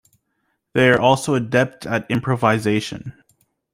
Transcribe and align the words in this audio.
They 0.73 0.89
are 0.89 0.99
also 0.99 1.35
adept 1.35 1.85
at 1.85 2.09
improvisation. 2.09 3.21